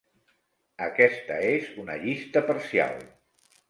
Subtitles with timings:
[0.85, 3.03] "Aquesta és una llista parcial:"